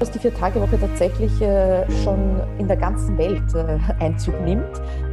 [0.00, 4.64] Dass die Vier-Tage-Woche tatsächlich äh, schon in der ganzen Welt äh, Einzug nimmt.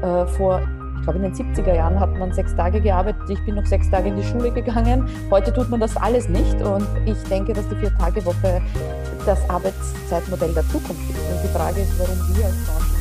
[0.02, 0.62] Äh, vor,
[0.96, 3.30] ich glaube, in den 70er Jahren hat man sechs Tage gearbeitet.
[3.30, 5.06] Ich bin noch sechs Tage in die Schule gegangen.
[5.30, 6.62] Heute tut man das alles nicht.
[6.62, 8.62] Und ich denke, dass die Vier-Tage-Woche
[9.26, 11.20] das Arbeitszeitmodell der Zukunft ist.
[11.20, 12.97] Und die Frage ist, warum wir als Branche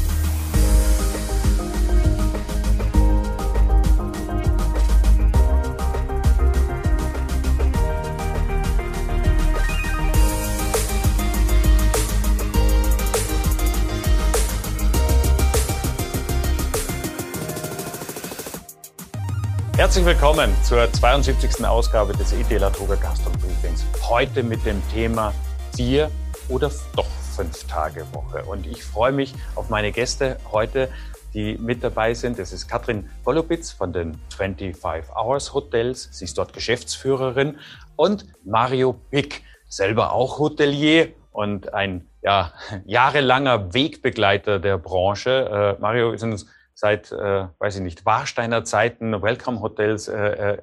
[19.96, 21.64] Herzlich willkommen zur 72.
[21.64, 23.82] Ausgabe des ETLA Toga Gastro Briefings.
[24.06, 25.32] Heute mit dem Thema
[25.74, 26.10] vier
[26.50, 28.44] oder doch fünf Tage Woche.
[28.44, 30.90] Und ich freue mich auf meine Gäste heute,
[31.32, 32.38] die mit dabei sind.
[32.38, 36.10] Das ist Katrin Golubitz von den 25 Hours Hotels.
[36.12, 37.58] Sie ist dort Geschäftsführerin.
[37.96, 42.52] Und Mario Pick, selber auch Hotelier und ein ja,
[42.84, 45.76] jahrelanger Wegbegleiter der Branche.
[45.78, 46.44] Äh, Mario ist uns
[46.76, 50.62] seit, äh, weiß ich nicht, Warsteiner Zeiten, Welcome-Hotels, äh, äh,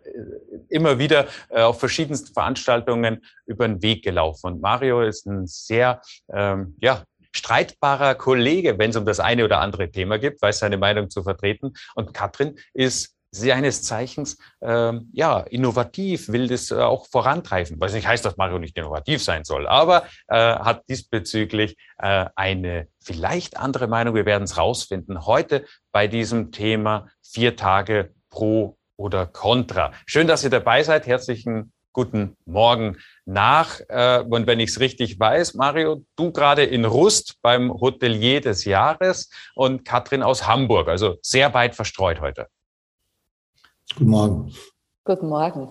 [0.70, 4.54] immer wieder äh, auf verschiedensten Veranstaltungen über den Weg gelaufen.
[4.54, 7.04] Und Mario ist ein sehr, ähm, ja,
[7.36, 11.24] streitbarer Kollege, wenn es um das eine oder andere Thema gibt, weiß seine Meinung zu
[11.24, 11.74] vertreten.
[11.96, 17.80] Und Katrin ist seines Zeichens ähm, ja innovativ, will das äh, auch vorantreiben.
[17.80, 22.88] Was nicht heißt, dass Mario nicht innovativ sein soll, aber äh, hat diesbezüglich äh, eine
[23.02, 24.16] vielleicht andere Meinung.
[24.16, 29.92] Wir werden es rausfinden heute bei diesem Thema vier Tage pro oder contra.
[30.06, 31.08] Schön, dass ihr dabei seid.
[31.08, 33.80] Herzlichen guten Morgen nach.
[33.88, 38.66] Äh, und wenn ich es richtig weiß, Mario, du gerade in Rust beim Hotelier des
[38.66, 42.48] Jahres und Katrin aus Hamburg, also sehr weit verstreut heute.
[43.96, 44.54] Guten Morgen.
[45.06, 45.70] Guten Morgen.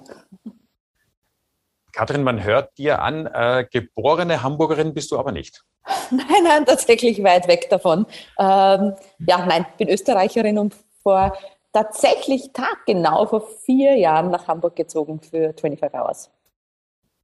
[1.93, 5.65] Kathrin, man hört dir an, äh, geborene Hamburgerin bist du aber nicht.
[6.11, 8.07] Nein, nein, tatsächlich weit weg davon.
[8.39, 8.95] Ähm,
[9.27, 11.37] ja, nein, bin Österreicherin und vor
[11.73, 16.31] tatsächlich taggenau vor vier Jahren nach Hamburg gezogen für 25 Hours.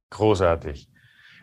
[0.09, 0.89] Großartig.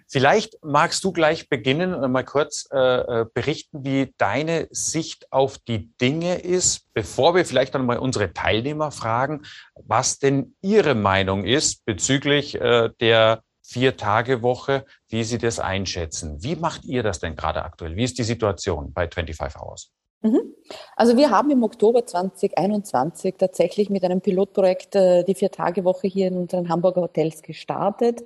[0.08, 5.58] Vielleicht magst du gleich beginnen und mal kurz äh, äh, berichten, wie deine Sicht auf
[5.58, 9.42] die Dinge ist, bevor wir vielleicht dann mal unsere Teilnehmer fragen,
[9.74, 16.40] was denn ihre Meinung ist bezüglich äh, der Vier-Tage-Woche, wie sie das einschätzen.
[16.40, 17.96] Wie macht ihr das denn gerade aktuell?
[17.96, 19.90] Wie ist die Situation bei 25 Hours?
[20.22, 20.54] Mhm.
[20.96, 26.38] Also wir haben im Oktober 2021 tatsächlich mit einem Pilotprojekt äh, die Vier-Tage-Woche hier in
[26.38, 28.22] unseren Hamburger Hotels gestartet.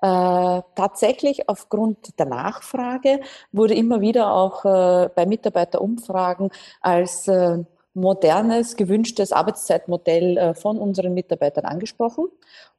[0.00, 3.20] Äh, tatsächlich aufgrund der Nachfrage
[3.52, 6.50] wurde immer wieder auch äh, bei Mitarbeiterumfragen
[6.80, 7.58] als äh,
[7.94, 12.26] modernes, gewünschtes Arbeitszeitmodell äh, von unseren Mitarbeitern angesprochen.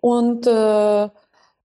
[0.02, 1.10] Und äh,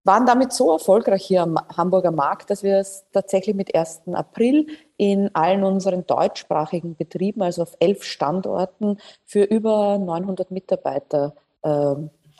[0.03, 4.03] waren damit so erfolgreich hier am Hamburger Markt, dass wir es tatsächlich mit 1.
[4.13, 4.67] April
[4.97, 11.95] in allen unseren deutschsprachigen Betrieben, also auf elf Standorten, für über 900 Mitarbeiter äh,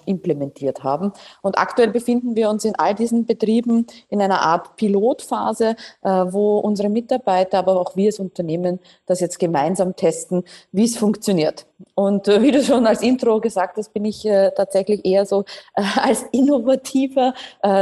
[0.06, 1.12] implementiert haben.
[1.41, 6.59] Und aktuell befinden wir uns in all diesen Betrieben in einer Art Pilotphase, äh, wo
[6.59, 11.66] unsere Mitarbeiter, aber auch wir als Unternehmen das jetzt gemeinsam testen, wie es funktioniert.
[11.95, 15.45] Und äh, wie du schon als Intro gesagt hast, bin ich äh, tatsächlich eher so
[15.73, 17.34] als innovativer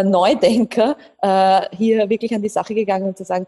[0.04, 0.98] Neudenker
[1.72, 3.48] hier wirklich an die Sache gegangen und zu sagen,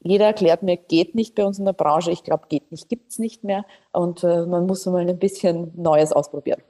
[0.00, 2.10] jeder erklärt mir, geht nicht bei uns in der Branche.
[2.10, 3.64] Ich glaube, geht nicht, gibt's nicht mehr.
[3.92, 6.60] Und man muss mal ein bisschen Neues ausprobieren.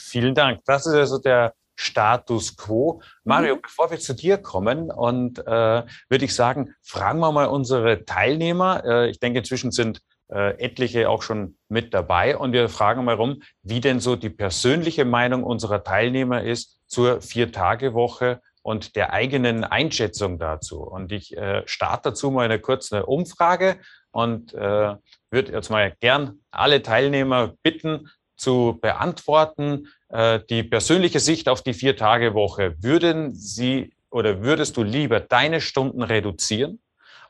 [0.00, 0.60] Vielen Dank.
[0.64, 3.00] Das ist also der Status quo.
[3.24, 3.62] Mario, mhm.
[3.62, 8.84] bevor wir zu dir kommen und äh, würde ich sagen, fragen wir mal unsere Teilnehmer.
[8.84, 13.14] Äh, ich denke, inzwischen sind äh, etliche auch schon mit dabei und wir fragen mal
[13.14, 19.64] rum, wie denn so die persönliche Meinung unserer Teilnehmer ist zur Vier-Tage-Woche und der eigenen
[19.64, 20.82] Einschätzung dazu.
[20.82, 23.78] Und ich äh, starte dazu mal eine kurze Umfrage
[24.10, 24.96] und äh,
[25.30, 28.08] würde jetzt mal gern alle Teilnehmer bitten,
[28.40, 29.88] zu beantworten.
[30.08, 32.76] Äh, die persönliche Sicht auf die Vier-Tage-Woche.
[32.80, 36.80] Würden Sie oder würdest du lieber deine Stunden reduzieren?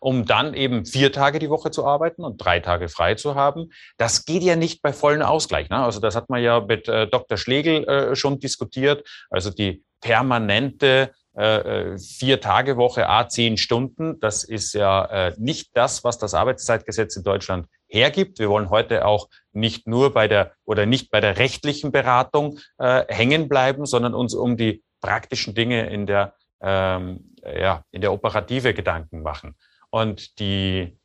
[0.02, 3.70] um dann eben vier Tage die Woche zu arbeiten und drei Tage frei zu haben.
[3.98, 5.68] Das geht ja nicht bei vollen Ausgleich.
[5.68, 5.76] Ne?
[5.76, 7.36] Also das hat man ja mit äh, Dr.
[7.36, 9.06] Schlegel äh, schon diskutiert.
[9.28, 14.18] Also die permanente äh, äh, vier Tage Woche, a zehn Stunden.
[14.20, 18.38] Das ist ja äh, nicht das, was das Arbeitszeitgesetz in Deutschland hergibt.
[18.38, 23.04] Wir wollen heute auch nicht nur bei der oder nicht bei der rechtlichen Beratung äh,
[23.08, 28.74] hängen bleiben, sondern uns um die praktischen Dinge in der ähm, ja in der operative
[28.74, 29.56] Gedanken machen.
[29.90, 30.96] Und die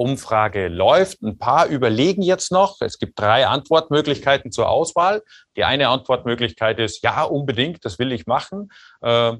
[0.00, 1.20] Umfrage läuft.
[1.20, 2.80] Ein paar überlegen jetzt noch.
[2.80, 5.22] Es gibt drei Antwortmöglichkeiten zur Auswahl.
[5.56, 8.70] Die eine Antwortmöglichkeit ist, ja, unbedingt, das will ich machen.
[9.02, 9.34] Äh,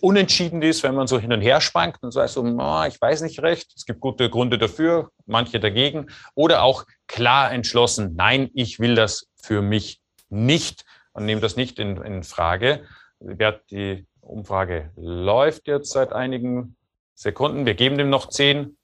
[0.00, 3.22] unentschieden ist, wenn man so hin und her schwankt und sagt so, oh, ich weiß
[3.22, 6.08] nicht recht, es gibt gute Gründe dafür, manche dagegen.
[6.34, 11.78] Oder auch klar entschlossen, nein, ich will das für mich nicht und nehme das nicht
[11.78, 12.84] in, in Frage.
[13.20, 16.76] Die Umfrage läuft jetzt seit einigen
[17.14, 17.64] Sekunden.
[17.64, 18.76] Wir geben dem noch zehn.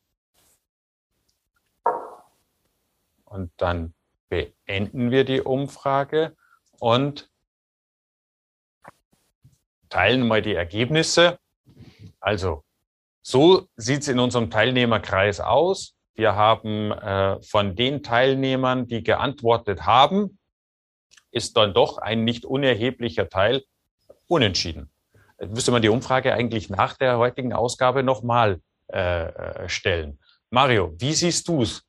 [3.25, 3.94] Und dann
[4.29, 6.37] beenden wir die Umfrage
[6.79, 7.31] und
[9.93, 11.39] teilen mal die Ergebnisse.
[12.19, 12.65] Also,
[13.21, 15.94] so sieht es in unserem Teilnehmerkreis aus.
[16.15, 20.39] Wir haben äh, von den Teilnehmern, die geantwortet haben,
[21.31, 23.65] ist dann doch ein nicht unerheblicher Teil
[24.29, 24.91] unentschieden.
[25.39, 28.61] Müsste man die Umfrage eigentlich nach der heutigen Ausgabe nochmal
[28.93, 30.19] äh, äh, stellen.
[30.50, 31.83] Mario, wie siehst du es?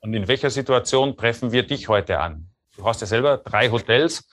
[0.00, 2.50] Und in welcher Situation treffen wir dich heute an?
[2.76, 4.28] Du hast ja selber drei Hotels.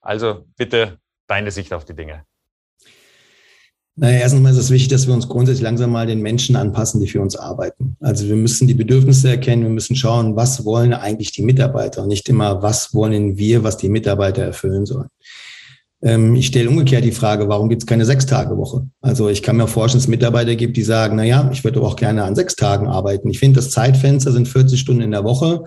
[0.00, 2.24] Also bitte deine Sicht auf die Dinge.
[3.98, 7.00] Naja, erstens mal ist es wichtig, dass wir uns grundsätzlich langsam mal den Menschen anpassen,
[7.00, 7.96] die für uns arbeiten.
[8.00, 12.08] Also wir müssen die Bedürfnisse erkennen, wir müssen schauen, was wollen eigentlich die Mitarbeiter und
[12.08, 15.08] nicht immer, was wollen wir, was die Mitarbeiter erfüllen sollen.
[16.02, 18.86] Ähm, ich stelle umgekehrt die Frage, warum gibt es keine Sechstagewoche?
[19.00, 21.80] Also ich kann mir vorstellen, dass es Mitarbeiter gibt, die sagen, na ja, ich würde
[21.80, 23.30] auch gerne an sechs Tagen arbeiten.
[23.30, 25.64] Ich finde, das Zeitfenster sind 40 Stunden in der Woche.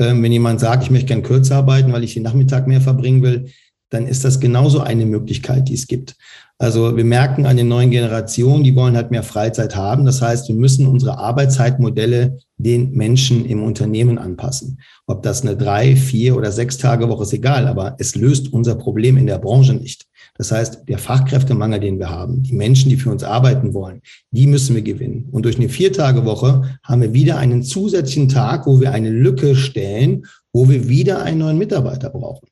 [0.00, 3.22] Ähm, wenn jemand sagt, ich möchte gerne kürzer arbeiten, weil ich den Nachmittag mehr verbringen
[3.22, 3.50] will,
[3.90, 6.16] dann ist das genauso eine Möglichkeit, die es gibt.
[6.60, 10.04] Also wir merken an den neuen Generationen, die wollen halt mehr Freizeit haben.
[10.04, 14.80] Das heißt, wir müssen unsere Arbeitszeitmodelle den Menschen im Unternehmen anpassen.
[15.06, 18.74] Ob das eine drei, vier oder sechs Tage Woche ist egal, aber es löst unser
[18.74, 20.06] Problem in der Branche nicht.
[20.36, 24.02] Das heißt, der Fachkräftemangel, den wir haben, die Menschen, die für uns arbeiten wollen,
[24.32, 25.28] die müssen wir gewinnen.
[25.30, 30.26] Und durch eine Vier-Tage-Woche haben wir wieder einen zusätzlichen Tag, wo wir eine Lücke stellen,
[30.52, 32.48] wo wir wieder einen neuen Mitarbeiter brauchen.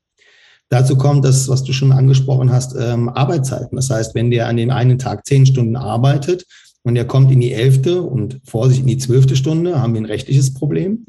[0.68, 3.76] Dazu kommt das, was du schon angesprochen hast, ähm, Arbeitszeiten.
[3.76, 6.44] Das heißt, wenn der an dem einen Tag zehn Stunden arbeitet
[6.82, 10.06] und er kommt in die elfte und Vorsicht in die zwölfte Stunde, haben wir ein
[10.06, 11.06] rechtliches Problem.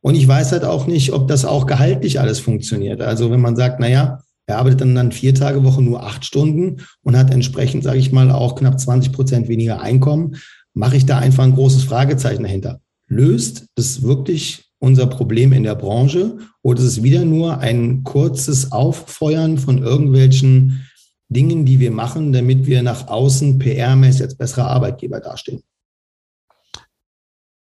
[0.00, 3.00] Und ich weiß halt auch nicht, ob das auch gehaltlich alles funktioniert.
[3.00, 6.24] Also wenn man sagt, na ja, er arbeitet dann dann vier Tage Woche nur acht
[6.24, 10.36] Stunden und hat entsprechend, sage ich mal, auch knapp 20 Prozent weniger Einkommen,
[10.72, 12.80] mache ich da einfach ein großes Fragezeichen dahinter.
[13.08, 18.72] Löst es wirklich unser Problem in der Branche oder ist es wieder nur ein kurzes
[18.72, 20.88] Auffeuern von irgendwelchen
[21.28, 25.62] Dingen, die wir machen, damit wir nach außen PR-mäßig als bessere Arbeitgeber dastehen?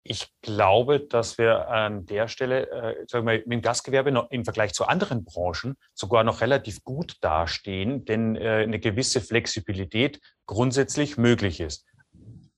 [0.08, 4.46] Ich glaube, dass wir an der Stelle äh, sagen wir, mit dem Gastgewerbe noch im
[4.46, 11.18] Vergleich zu anderen Branchen sogar noch relativ gut dastehen, denn äh, eine gewisse Flexibilität grundsätzlich
[11.18, 11.88] möglich ist.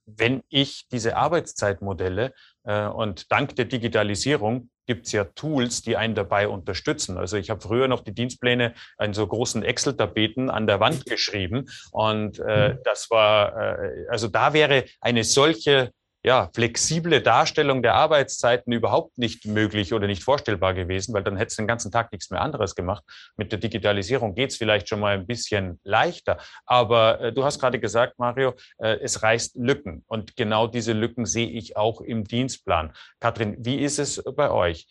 [0.08, 2.34] Wenn ich diese Arbeitszeitmodelle
[2.64, 7.18] äh, und dank der Digitalisierung gibt es ja Tools, die einen dabei unterstützen.
[7.18, 8.74] Also ich habe früher noch die Dienstpläne
[9.04, 12.80] in so großen Excel-Tapeten an der Wand geschrieben und äh, mhm.
[12.86, 15.92] das war, äh, also da wäre eine solche
[16.28, 21.52] ja, flexible Darstellung der Arbeitszeiten überhaupt nicht möglich oder nicht vorstellbar gewesen, weil dann hätte
[21.52, 23.06] es den ganzen Tag nichts mehr anderes gemacht.
[23.38, 26.38] Mit der Digitalisierung geht es vielleicht schon mal ein bisschen leichter.
[26.66, 30.04] Aber äh, du hast gerade gesagt, Mario, äh, es reißt Lücken.
[30.06, 32.92] Und genau diese Lücken sehe ich auch im Dienstplan.
[33.22, 34.86] Katrin, wie ist es bei euch?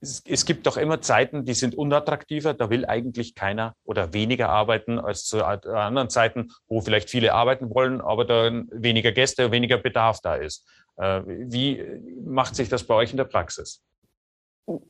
[0.00, 4.48] Es, es, gibt doch immer Zeiten, die sind unattraktiver, da will eigentlich keiner oder weniger
[4.48, 9.78] arbeiten als zu anderen Zeiten, wo vielleicht viele arbeiten wollen, aber dann weniger Gäste, weniger
[9.78, 10.66] Bedarf da ist.
[10.96, 11.82] Äh, wie
[12.24, 13.82] macht sich das bei euch in der Praxis?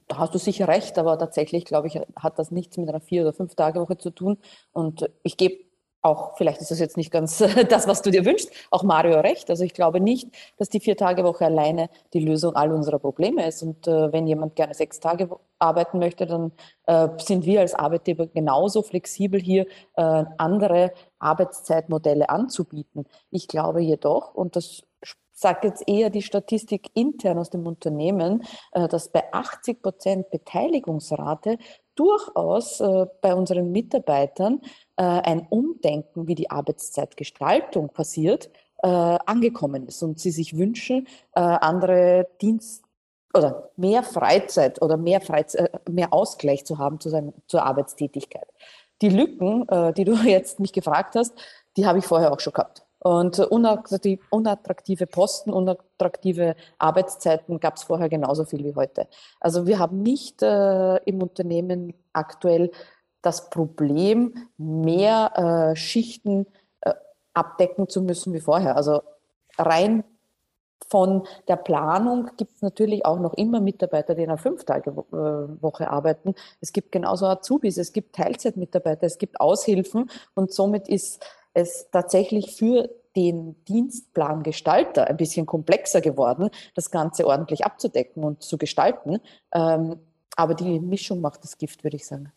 [0.08, 3.22] Da hast du sicher recht, aber tatsächlich, glaube ich, hat das nichts mit einer Vier-
[3.22, 4.38] oder Fünf-Tage-Woche zu tun.
[4.72, 5.64] Und ich gebe
[6.02, 7.38] auch, vielleicht ist das jetzt nicht ganz
[7.68, 9.50] das, was du dir wünschst, auch Mario recht.
[9.50, 13.62] Also ich glaube nicht, dass die Vier-Tage-Woche alleine die Lösung all unserer Probleme ist.
[13.62, 15.28] Und äh, wenn jemand gerne sechs Tage
[15.58, 16.52] arbeiten möchte, dann
[16.86, 19.66] äh, sind wir als Arbeitgeber genauso flexibel hier,
[19.96, 23.04] äh, andere Arbeitszeitmodelle anzubieten.
[23.30, 24.82] Ich glaube jedoch, und das
[25.40, 31.58] sagt jetzt eher die Statistik intern aus dem Unternehmen, äh, dass bei 80 Prozent Beteiligungsrate
[31.94, 34.60] durchaus äh, bei unseren Mitarbeitern
[34.96, 38.50] äh, ein Umdenken, wie die Arbeitszeitgestaltung passiert,
[38.82, 42.82] angekommen ist und sie sich wünschen, andere Dienst
[43.34, 48.48] oder mehr Freizeit oder mehr, Freizeit, mehr Ausgleich zu haben zu seinem, zur Arbeitstätigkeit.
[49.02, 49.66] Die Lücken,
[49.98, 51.34] die du jetzt mich gefragt hast,
[51.76, 52.86] die habe ich vorher auch schon gehabt.
[53.02, 59.08] Und unattraktive Posten, unattraktive Arbeitszeiten gab es vorher genauso viel wie heute.
[59.40, 62.70] Also wir haben nicht äh, im Unternehmen aktuell
[63.22, 66.46] das Problem, mehr äh, Schichten
[66.82, 66.92] äh,
[67.32, 68.76] abdecken zu müssen wie vorher.
[68.76, 69.02] Also
[69.58, 70.04] rein
[70.88, 75.86] von der Planung gibt es natürlich auch noch immer Mitarbeiter, die in einer Fünf-Tage-Woche äh,
[75.86, 76.34] arbeiten.
[76.60, 82.56] Es gibt genauso Azubis, es gibt Teilzeitmitarbeiter, es gibt Aushilfen und somit ist es tatsächlich
[82.56, 89.18] für den Dienstplangestalter ein bisschen komplexer geworden, das Ganze ordentlich abzudecken und zu gestalten.
[89.52, 89.96] Ähm,
[90.36, 92.32] aber die Mischung macht das Gift, würde ich sagen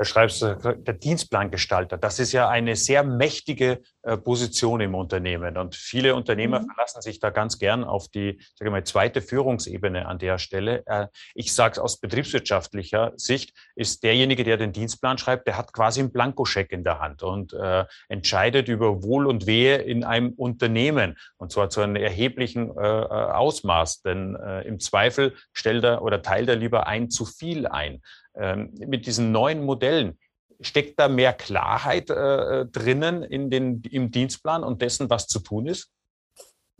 [0.00, 1.98] beschreibst du, der Dienstplangestalter.
[1.98, 5.58] Das ist ja eine sehr mächtige äh, Position im Unternehmen.
[5.58, 6.68] Und viele Unternehmer mhm.
[6.68, 10.82] verlassen sich da ganz gern auf die sage mal, zweite Führungsebene an der Stelle.
[10.86, 15.74] Äh, ich sage es aus betriebswirtschaftlicher Sicht, ist derjenige, der den Dienstplan schreibt, der hat
[15.74, 20.30] quasi einen Blankoscheck in der Hand und äh, entscheidet über Wohl und Wehe in einem
[20.30, 21.18] Unternehmen.
[21.36, 24.00] Und zwar zu einem erheblichen äh, äh Ausmaß.
[24.00, 28.00] Denn äh, im Zweifel stellt er oder teilt er lieber ein zu viel ein
[28.34, 30.18] mit diesen neuen Modellen,
[30.60, 35.66] steckt da mehr Klarheit äh, drinnen in den, im Dienstplan und dessen, was zu tun
[35.66, 35.90] ist?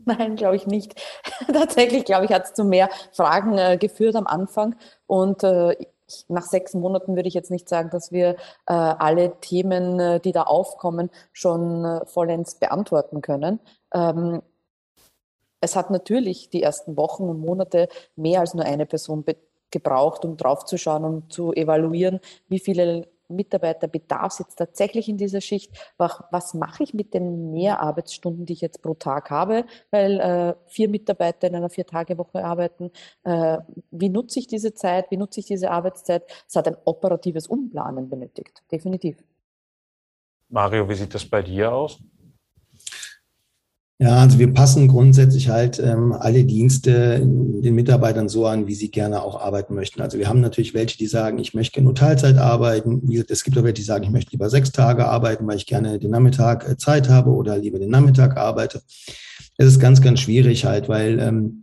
[0.05, 0.99] Nein, glaube ich nicht.
[1.47, 4.75] Tatsächlich, glaube ich, hat es zu mehr Fragen äh, geführt am Anfang.
[5.05, 5.75] Und äh,
[6.27, 8.31] nach sechs Monaten würde ich jetzt nicht sagen, dass wir
[8.65, 13.59] äh, alle Themen, äh, die da aufkommen, schon äh, vollends beantworten können.
[13.93, 14.41] Ähm,
[15.61, 19.23] es hat natürlich die ersten Wochen und Monate mehr als nur eine Person
[19.71, 25.41] gebraucht, um draufzuschauen und zu evaluieren, wie viele Mitarbeiter bedarf es jetzt tatsächlich in dieser
[25.41, 25.71] Schicht?
[25.97, 30.53] Was, was, mache ich mit den Mehrarbeitsstunden, die ich jetzt pro Tag habe, weil äh,
[30.67, 32.91] vier Mitarbeiter in einer Vier-Tage-Woche arbeiten?
[33.23, 33.57] Äh,
[33.91, 35.09] wie nutze ich diese Zeit?
[35.09, 36.23] Wie nutze ich diese Arbeitszeit?
[36.47, 39.17] Es hat ein operatives Umplanen benötigt, definitiv.
[40.49, 41.99] Mario, wie sieht das bei dir aus?
[44.01, 48.89] Ja, also wir passen grundsätzlich halt ähm, alle Dienste den Mitarbeitern so an, wie sie
[48.89, 50.01] gerne auch arbeiten möchten.
[50.01, 53.07] Also wir haben natürlich welche, die sagen, ich möchte nur Teilzeit arbeiten.
[53.29, 55.99] Es gibt auch welche, die sagen, ich möchte lieber sechs Tage arbeiten, weil ich gerne
[55.99, 58.81] den Nachmittag äh, Zeit habe oder lieber den Nachmittag arbeite.
[59.57, 61.61] Es ist ganz, ganz schwierig halt, weil ähm,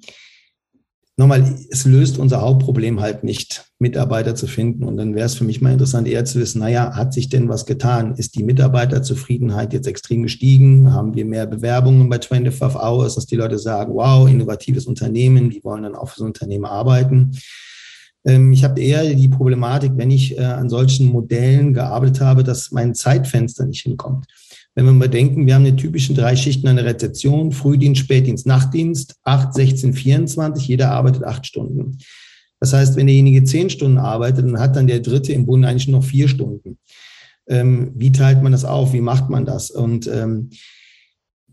[1.19, 4.85] nochmal, es löst unser Hauptproblem halt nicht, Mitarbeiter zu finden.
[4.85, 7.49] Und dann wäre es für mich mal interessant, eher zu wissen, naja, hat sich denn
[7.49, 8.15] was getan?
[8.15, 10.93] Ist die Mitarbeiterzufriedenheit jetzt extrem gestiegen?
[10.93, 15.63] Haben wir mehr Bewerbungen bei 25 Hours, dass die Leute sagen, wow, innovatives Unternehmen, die
[15.65, 17.33] wollen dann auch für so ein Unternehmen arbeiten?
[18.25, 22.71] Ähm, ich habe eher die Problematik, wenn ich äh, an solchen Modellen gearbeitet habe, dass
[22.71, 24.27] mein Zeitfenster nicht hinkommt.
[24.75, 29.17] Wenn wir mal denken, wir haben eine typischen drei Schichten der Rezeption, Frühdienst, Spätdienst, Nachtdienst,
[29.25, 31.99] 8, 16, 24, jeder arbeitet acht Stunden.
[32.61, 35.89] Das heißt, wenn derjenige zehn Stunden arbeitet, dann hat dann der Dritte im Bunde eigentlich
[35.89, 36.79] noch vier Stunden.
[37.49, 38.93] Ähm, wie teilt man das auf?
[38.93, 39.71] Wie macht man das?
[39.71, 40.51] Und ähm,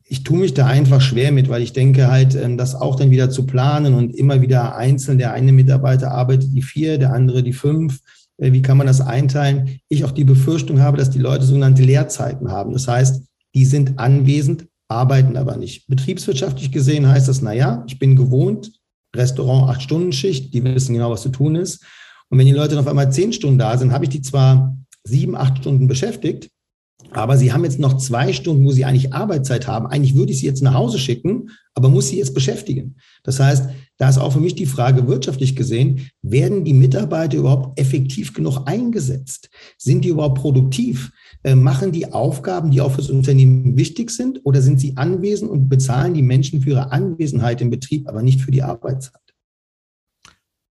[0.08, 3.12] ich tue mich da einfach schwer mit, weil ich denke halt, ähm, das auch dann
[3.12, 7.44] wieder zu planen und immer wieder einzeln, der eine Mitarbeiter arbeitet die vier, der andere
[7.44, 8.02] die fünf.
[8.38, 9.80] Äh, wie kann man das einteilen?
[9.90, 12.74] Ich auch die Befürchtung habe, dass die Leute sogenannte Leerzeiten haben.
[12.74, 13.24] Das heißt,
[13.54, 15.88] die sind anwesend, arbeiten aber nicht.
[15.88, 18.72] Betriebswirtschaftlich gesehen heißt das, naja, ich bin gewohnt,
[19.16, 21.84] Restaurant acht Stunden Schicht, die wissen genau, was zu tun ist.
[22.30, 25.36] Und wenn die Leute auf einmal zehn Stunden da sind, habe ich die zwar sieben,
[25.36, 26.50] acht Stunden beschäftigt,
[27.12, 29.88] aber sie haben jetzt noch zwei Stunden, wo sie eigentlich Arbeitszeit haben.
[29.88, 32.98] Eigentlich würde ich sie jetzt nach Hause schicken, aber muss sie jetzt beschäftigen.
[33.24, 37.80] Das heißt, da ist auch für mich die Frage wirtschaftlich gesehen, werden die Mitarbeiter überhaupt
[37.80, 39.50] effektiv genug eingesetzt?
[39.78, 41.12] Sind die überhaupt produktiv?
[41.44, 44.42] Äh, machen die Aufgaben, die auch für das Unternehmen wichtig sind?
[44.44, 48.42] Oder sind sie anwesend und bezahlen die Menschen für ihre Anwesenheit im Betrieb, aber nicht
[48.42, 49.22] für die Arbeitszeit?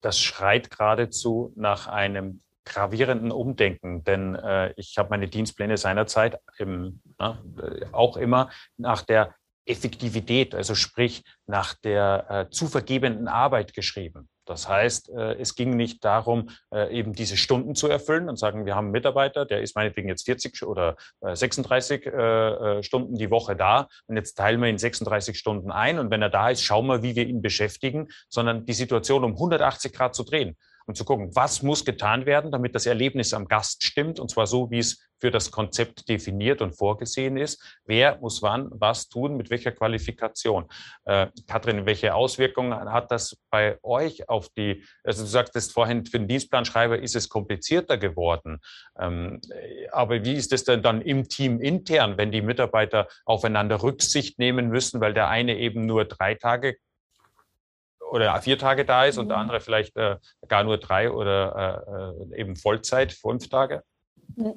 [0.02, 7.02] Das schreit geradezu nach einem gravierenden Umdenken, denn äh, ich habe meine Dienstpläne seinerzeit im,
[7.18, 13.74] na, äh, auch immer nach der Effektivität, also sprich nach der äh, zu vergebenden Arbeit
[13.74, 14.28] geschrieben.
[14.46, 18.66] Das heißt, äh, es ging nicht darum, äh, eben diese Stunden zu erfüllen und sagen,
[18.66, 23.56] wir haben einen Mitarbeiter, der ist meinetwegen jetzt 40 oder 36 äh, Stunden die Woche
[23.56, 26.88] da und jetzt teilen wir ihn 36 Stunden ein und wenn er da ist, schauen
[26.88, 31.06] wir, wie wir ihn beschäftigen, sondern die Situation um 180 Grad zu drehen und zu
[31.06, 34.80] gucken, was muss getan werden, damit das Erlebnis am Gast stimmt, und zwar so, wie
[34.80, 37.80] es für das Konzept definiert und vorgesehen ist.
[37.86, 40.66] Wer muss wann was tun, mit welcher Qualifikation?
[41.06, 46.18] Äh, Katrin, welche Auswirkungen hat das bei euch auf die, also du sagtest vorhin, für
[46.18, 48.60] den Dienstplanschreiber ist es komplizierter geworden.
[49.00, 49.40] Ähm,
[49.92, 54.70] aber wie ist es denn dann im Team intern, wenn die Mitarbeiter aufeinander Rücksicht nehmen
[54.70, 56.78] müssen, weil der eine eben nur drei Tage
[58.12, 59.42] oder vier Tage da ist und der mhm.
[59.44, 61.86] andere vielleicht äh, gar nur drei oder
[62.32, 63.84] äh, äh eben Vollzeit, fünf Tage?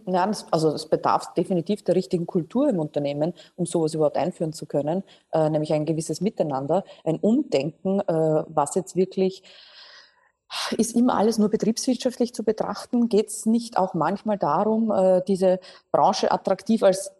[0.06, 4.66] Ja, also es bedarf definitiv der richtigen Kultur im Unternehmen, um sowas überhaupt einführen zu
[4.66, 9.42] können, äh, nämlich ein gewisses Miteinander, ein Umdenken, äh, was jetzt wirklich
[10.76, 13.08] ist immer alles nur betriebswirtschaftlich zu betrachten?
[13.08, 15.58] Geht es nicht auch manchmal darum, äh, diese
[15.90, 17.12] Branche attraktiv als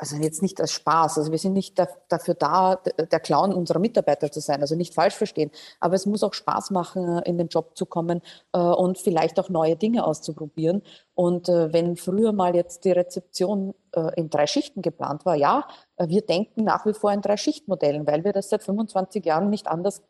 [0.00, 3.78] also jetzt nicht als Spaß, also wir sind nicht da, dafür da, der Clown unserer
[3.78, 7.48] Mitarbeiter zu sein, also nicht falsch verstehen, aber es muss auch Spaß machen, in den
[7.48, 8.22] Job zu kommen
[8.54, 10.82] äh, und vielleicht auch neue Dinge auszuprobieren.
[11.14, 15.68] Und äh, wenn früher mal jetzt die Rezeption äh, in drei Schichten geplant war, ja,
[15.98, 19.68] wir denken nach wie vor in drei Schichtmodellen, weil wir das seit 25 Jahren nicht
[19.68, 20.00] anders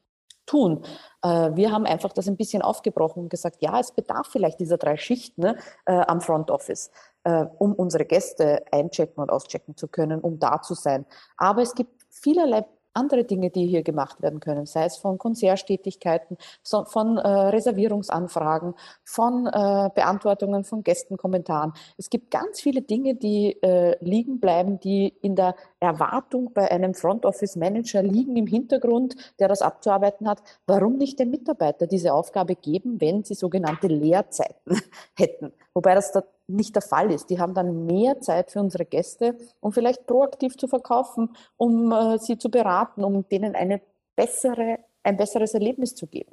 [0.50, 0.82] tun.
[1.22, 4.78] Äh, wir haben einfach das ein bisschen aufgebrochen und gesagt, ja, es bedarf vielleicht dieser
[4.78, 5.56] drei Schichten ne,
[5.86, 6.90] äh, am Front Office,
[7.24, 11.06] äh, um unsere Gäste einchecken und auschecken zu können, um da zu sein.
[11.36, 16.36] Aber es gibt vielerlei andere Dinge, die hier gemacht werden können, sei es von Konzerttätigkeiten,
[16.64, 18.74] von äh, Reservierungsanfragen,
[19.04, 21.72] von äh, Beantwortungen von Gästenkommentaren.
[21.96, 26.94] Es gibt ganz viele Dinge, die äh, liegen bleiben, die in der Erwartung bei einem
[26.94, 30.42] Front Office Manager liegen im Hintergrund, der das abzuarbeiten hat.
[30.66, 34.80] Warum nicht den Mitarbeiter diese Aufgabe geben, wenn sie sogenannte Leerzeiten
[35.16, 35.52] hätten?
[35.80, 37.30] Wobei das da nicht der Fall ist.
[37.30, 42.18] Die haben dann mehr Zeit für unsere Gäste, um vielleicht proaktiv zu verkaufen, um äh,
[42.18, 43.80] sie zu beraten, um denen eine
[44.14, 46.32] bessere, ein besseres Erlebnis zu geben.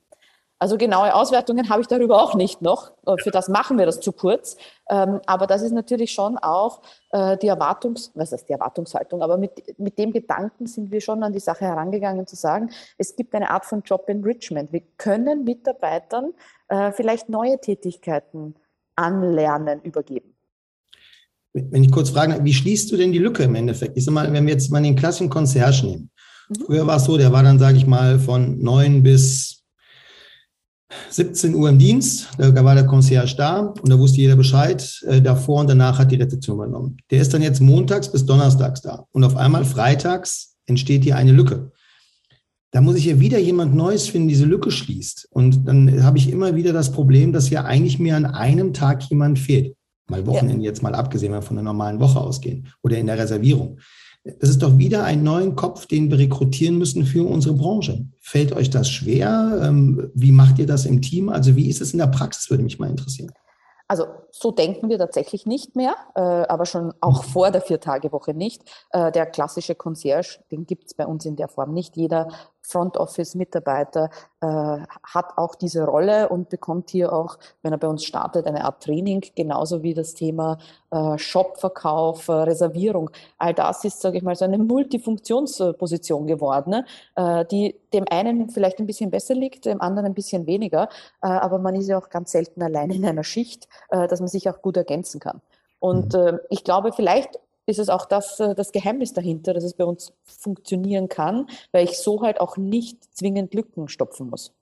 [0.60, 2.92] Also genaue Auswertungen habe ich darüber auch nicht noch.
[3.06, 4.58] Äh, für das machen wir das zu kurz.
[4.90, 9.38] Ähm, aber das ist natürlich schon auch äh, die Erwartungs, was heißt die Erwartungshaltung, aber
[9.38, 13.34] mit, mit dem Gedanken sind wir schon an die Sache herangegangen zu sagen, es gibt
[13.34, 14.74] eine Art von Job Enrichment.
[14.74, 16.34] Wir können Mitarbeitern
[16.68, 18.56] äh, vielleicht neue Tätigkeiten
[18.98, 20.34] Anlernen übergeben.
[21.54, 23.98] Wenn ich kurz frage, wie schließt du denn die Lücke im Endeffekt?
[23.98, 26.10] Ich sag mal, wenn wir jetzt mal den klassischen Concierge nehmen.
[26.50, 26.66] Mhm.
[26.66, 29.64] Früher war es so, der war dann, sage ich mal, von 9 bis
[31.10, 35.02] 17 Uhr im Dienst, da war der Concierge da und da wusste jeder Bescheid.
[35.06, 36.98] Äh, davor und danach hat die Rezeption übernommen.
[37.12, 41.34] Der ist dann jetzt montags bis donnerstags da und auf einmal freitags entsteht hier eine
[41.34, 41.72] Lücke.
[42.72, 45.28] Da muss ich ja wieder jemand Neues finden, diese Lücke schließt.
[45.32, 49.04] Und dann habe ich immer wieder das Problem, dass ja eigentlich mir an einem Tag
[49.10, 49.76] jemand fehlt.
[50.10, 50.70] Mal Wochenende ja.
[50.70, 53.80] jetzt mal abgesehen, wenn wir von einer normalen Woche ausgehen oder in der Reservierung.
[54.40, 58.06] Das ist doch wieder ein neuen Kopf, den wir rekrutieren müssen für unsere Branche.
[58.20, 59.62] Fällt euch das schwer?
[59.64, 61.30] Ähm, wie macht ihr das im Team?
[61.30, 63.32] Also wie ist es in der Praxis, würde mich mal interessieren.
[63.90, 67.30] Also so denken wir tatsächlich nicht mehr, äh, aber schon auch mhm.
[67.30, 68.64] vor der Viertagewoche nicht.
[68.90, 71.96] Äh, der klassische Concierge, den gibt es bei uns in der Form nicht.
[71.96, 72.28] Jeder
[72.68, 74.10] Front Office Mitarbeiter
[74.42, 78.66] äh, hat auch diese Rolle und bekommt hier auch, wenn er bei uns startet, eine
[78.66, 80.58] Art Training, genauso wie das Thema
[80.92, 83.10] äh, Shopverkauf, äh, Reservierung.
[83.38, 86.86] All das ist, sage ich mal, so eine Multifunktionsposition geworden, ne?
[87.16, 90.90] äh, die dem einen vielleicht ein bisschen besser liegt, dem anderen ein bisschen weniger.
[91.22, 94.28] Äh, aber man ist ja auch ganz selten allein in einer Schicht, äh, dass man
[94.28, 95.42] sich auch gut ergänzen kann.
[95.80, 96.20] Und mhm.
[96.20, 99.86] äh, ich glaube, vielleicht ist es auch das, äh, das Geheimnis dahinter, dass es bei
[99.86, 104.54] uns funktionieren kann, weil ich so halt auch nicht zwingend Lücken stopfen muss.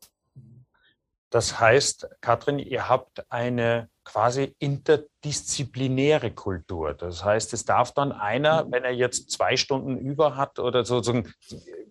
[1.35, 6.93] Das heißt, Katrin, ihr habt eine quasi interdisziplinäre Kultur.
[6.93, 8.71] Das heißt, es darf dann einer, mhm.
[8.71, 11.33] wenn er jetzt zwei Stunden über hat oder sozusagen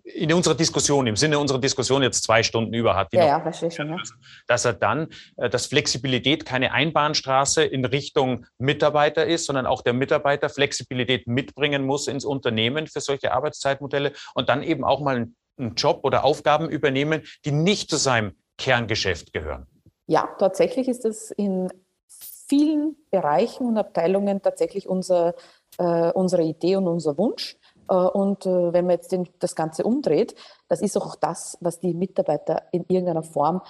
[0.03, 3.71] in unserer Diskussion, im Sinne unserer Diskussion jetzt zwei Stunden über hat, ja, ja, verstehe
[3.71, 3.99] schon, ja.
[4.47, 9.93] dass er dann, äh, dass Flexibilität keine Einbahnstraße in Richtung Mitarbeiter ist, sondern auch der
[9.93, 15.17] Mitarbeiter Flexibilität mitbringen muss ins Unternehmen für solche Arbeitszeitmodelle und dann eben auch mal
[15.59, 19.67] einen Job oder Aufgaben übernehmen, die nicht zu seinem Kerngeschäft gehören.
[20.07, 21.71] Ja, tatsächlich ist es in
[22.07, 25.35] vielen Bereichen und Abteilungen tatsächlich unser,
[25.79, 27.57] äh, unsere Idee und unser Wunsch.
[27.89, 30.35] Äh, und äh, wenn man jetzt den, das Ganze umdreht,
[30.69, 33.63] das ist auch das, was die Mitarbeiter in irgendeiner Form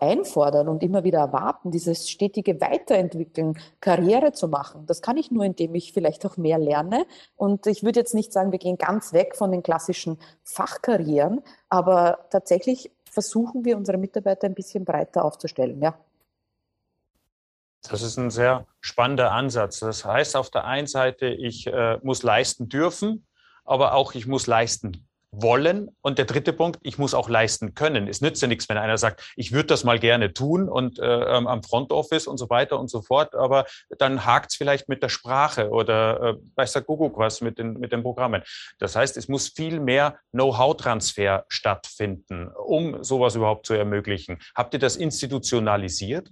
[0.00, 4.84] einfordern und immer wieder erwarten, dieses stetige Weiterentwickeln, Karriere zu machen.
[4.86, 7.06] Das kann ich nur, indem ich vielleicht auch mehr lerne.
[7.36, 12.26] Und ich würde jetzt nicht sagen, wir gehen ganz weg von den klassischen Fachkarrieren, aber
[12.30, 15.98] tatsächlich versuchen wir unsere Mitarbeiter ein bisschen breiter aufzustellen, ja.
[17.82, 19.80] Das ist ein sehr spannender Ansatz.
[19.80, 23.26] Das heißt, auf der einen Seite, ich äh, muss leisten dürfen,
[23.64, 25.90] aber auch ich muss leisten wollen.
[26.02, 28.08] Und der dritte Punkt, ich muss auch leisten können.
[28.08, 31.04] Es nützt ja nichts, wenn einer sagt, ich würde das mal gerne tun und äh,
[31.04, 33.66] am Front Office und so weiter und so fort, aber
[33.98, 37.74] dann hakt es vielleicht mit der Sprache oder äh, weiß der Kuckuck was mit den,
[37.74, 38.42] mit den Programmen.
[38.78, 44.38] Das heißt, es muss viel mehr Know-how-Transfer stattfinden, um sowas überhaupt zu ermöglichen.
[44.54, 46.30] Habt ihr das institutionalisiert?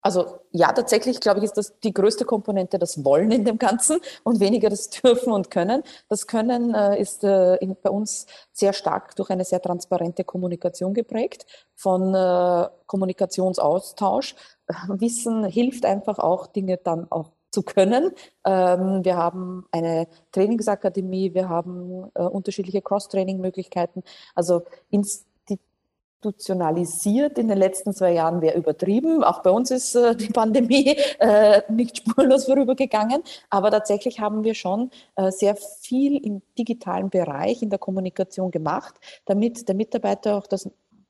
[0.00, 4.00] Also ja, tatsächlich glaube ich, ist das die größte Komponente das Wollen in dem Ganzen
[4.22, 5.82] und weniger das Dürfen und Können.
[6.08, 10.94] Das Können äh, ist äh, in, bei uns sehr stark durch eine sehr transparente Kommunikation
[10.94, 14.36] geprägt, von äh, Kommunikationsaustausch.
[14.88, 18.12] Wissen hilft einfach auch, Dinge dann auch zu können.
[18.44, 24.02] Ähm, wir haben eine Trainingsakademie, wir haben äh, unterschiedliche Cross-Training-Möglichkeiten.
[24.34, 25.27] Also ins
[26.18, 29.22] institutionalisiert in den letzten zwei Jahren wäre übertrieben.
[29.22, 33.22] Auch bei uns ist äh, die Pandemie äh, nicht spurlos vorübergegangen.
[33.50, 38.94] Aber tatsächlich haben wir schon äh, sehr viel im digitalen Bereich, in der Kommunikation gemacht,
[39.26, 40.68] damit der Mitarbeiter auch das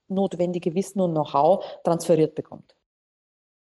[0.08, 2.74] notwendige Wissen und Know-how transferiert bekommt.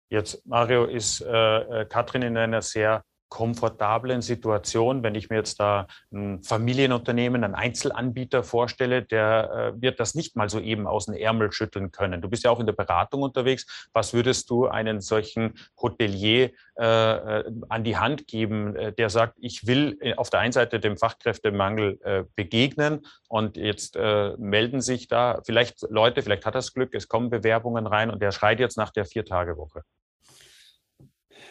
[0.10, 5.02] Jetzt, Mario, ist äh, äh Katrin in einer sehr komfortablen Situation.
[5.02, 10.36] Wenn ich mir jetzt da ein Familienunternehmen, einen Einzelanbieter vorstelle, der äh, wird das nicht
[10.36, 12.22] mal so eben aus dem Ärmel schütteln können.
[12.22, 13.90] Du bist ja auch in der Beratung unterwegs.
[13.92, 19.34] Was würdest du einen solchen Hotelier äh, äh an die Hand geben, äh, der sagt,
[19.40, 23.96] ich will äh, auf der einen Seite dem Fachkräftemangel äh, begegnen und jetzt
[24.38, 28.32] melden sich da vielleicht Leute, vielleicht hat das Glück, es kommen Bewerbungen rein und der
[28.32, 29.82] schreit jetzt nach der Vier-Tage-Woche.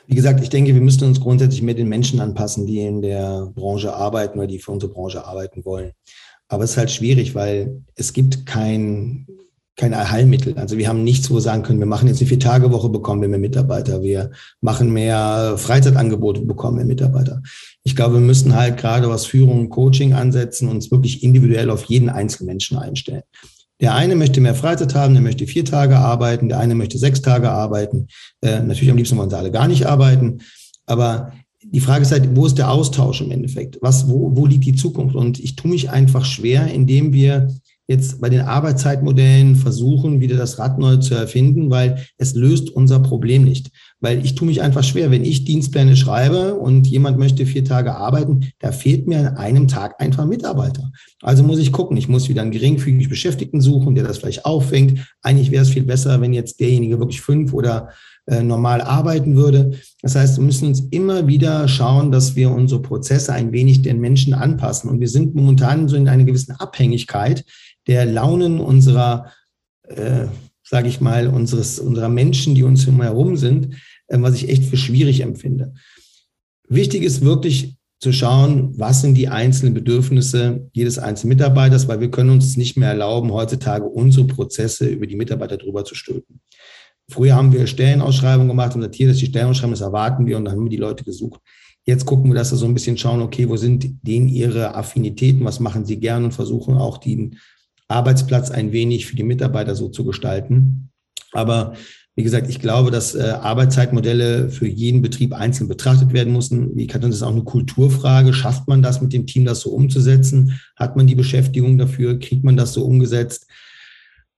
[0.06, 3.50] Wie gesagt, ich denke, wir müssen uns grundsätzlich mehr den Menschen anpassen, die in der
[3.54, 5.92] Branche arbeiten oder die für unsere Branche arbeiten wollen.
[6.48, 9.26] Aber es ist halt schwierig, weil es gibt kein,
[9.76, 10.58] kein Allheilmittel.
[10.58, 13.28] Also wir haben nichts, wo wir sagen können, wir machen jetzt eine Vier-Tage-Woche, bekommen wir
[13.28, 14.02] mehr Mitarbeiter.
[14.02, 17.40] Wir machen mehr Freizeitangebote, bekommen mehr Mitarbeiter.
[17.84, 21.70] Ich glaube, wir müssen halt gerade was Führung und Coaching ansetzen und uns wirklich individuell
[21.70, 23.22] auf jeden einzelnen Menschen einstellen.
[23.82, 27.20] Der eine möchte mehr Freizeit haben, der möchte vier Tage arbeiten, der eine möchte sechs
[27.20, 28.06] Tage arbeiten.
[28.40, 30.38] Äh, natürlich am liebsten wollen sie alle gar nicht arbeiten.
[30.86, 31.32] Aber
[31.64, 33.78] die Frage ist halt, wo ist der Austausch im Endeffekt?
[33.82, 35.16] Was, wo, wo liegt die Zukunft?
[35.16, 37.48] Und ich tue mich einfach schwer, indem wir
[37.88, 43.00] jetzt bei den Arbeitszeitmodellen versuchen, wieder das Rad neu zu erfinden, weil es löst unser
[43.00, 43.70] Problem nicht.
[44.00, 47.94] Weil ich tue mich einfach schwer, wenn ich Dienstpläne schreibe und jemand möchte vier Tage
[47.94, 50.90] arbeiten, da fehlt mir an einem Tag einfach Mitarbeiter.
[51.22, 55.14] Also muss ich gucken, ich muss wieder einen geringfügig Beschäftigten suchen, der das vielleicht auffängt.
[55.22, 57.90] Eigentlich wäre es viel besser, wenn jetzt derjenige wirklich fünf oder
[58.26, 59.72] äh, normal arbeiten würde.
[60.00, 64.00] Das heißt, wir müssen uns immer wieder schauen, dass wir unsere Prozesse ein wenig den
[64.00, 64.88] Menschen anpassen.
[64.88, 67.44] Und wir sind momentan so in einer gewissen Abhängigkeit,
[67.88, 69.32] der Launen unserer,
[69.88, 70.26] äh,
[70.62, 73.74] sage ich mal, unseres, unserer Menschen, die uns herum sind,
[74.06, 75.74] äh, was ich echt für schwierig empfinde.
[76.68, 82.10] Wichtig ist wirklich zu schauen, was sind die einzelnen Bedürfnisse jedes einzelnen Mitarbeiters, weil wir
[82.10, 86.40] können uns nicht mehr erlauben, heutzutage unsere Prozesse über die Mitarbeiter drüber zu stülpen.
[87.10, 90.44] Früher haben wir Stellenausschreibungen gemacht und gesagt, hier ist die Stellenausschreibung, das erwarten wir und
[90.44, 91.40] dann haben wir die Leute gesucht.
[91.84, 95.44] Jetzt gucken wir, dass wir so ein bisschen schauen, okay, wo sind denen ihre Affinitäten,
[95.44, 97.38] was machen sie gern und versuchen auch den
[97.88, 100.90] Arbeitsplatz ein wenig für die Mitarbeiter so zu gestalten.
[101.32, 101.74] Aber
[102.14, 106.76] wie gesagt, ich glaube, dass äh, Arbeitszeitmodelle für jeden Betrieb einzeln betrachtet werden müssen.
[106.76, 108.34] Wie kann das ist auch eine Kulturfrage?
[108.34, 110.60] Schafft man das mit dem Team, das so umzusetzen?
[110.76, 112.18] Hat man die Beschäftigung dafür?
[112.18, 113.46] Kriegt man das so umgesetzt?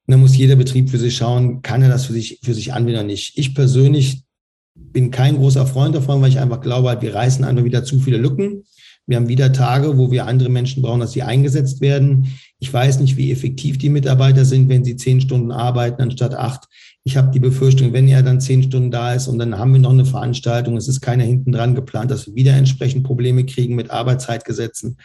[0.06, 2.72] Und dann muss jeder Betrieb für sich schauen, kann er das für sich, für sich
[2.72, 3.38] anwenden oder nicht.
[3.38, 4.22] Ich persönlich
[4.74, 8.18] bin kein großer Freund davon, weil ich einfach glaube, wir reißen einfach wieder zu viele
[8.18, 8.64] Lücken.
[9.06, 12.28] Wir haben wieder Tage, wo wir andere Menschen brauchen, dass sie eingesetzt werden.
[12.58, 16.64] Ich weiß nicht, wie effektiv die Mitarbeiter sind, wenn sie zehn Stunden arbeiten anstatt acht.
[17.04, 19.80] Ich habe die Befürchtung, wenn er dann zehn Stunden da ist und dann haben wir
[19.80, 23.74] noch eine Veranstaltung, es ist keiner hinten dran geplant, dass wir wieder entsprechend Probleme kriegen
[23.74, 24.96] mit Arbeitszeitgesetzen.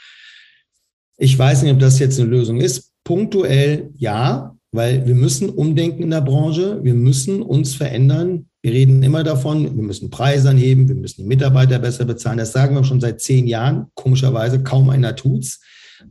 [1.18, 2.94] Ich weiß nicht, ob das jetzt eine Lösung ist.
[3.04, 8.46] Punktuell ja, weil wir müssen umdenken in der Branche, wir müssen uns verändern.
[8.62, 12.38] Wir reden immer davon, wir müssen Preise anheben, wir müssen die Mitarbeiter besser bezahlen.
[12.38, 13.88] Das sagen wir schon seit zehn Jahren.
[13.96, 15.62] Komischerweise kaum einer tut's.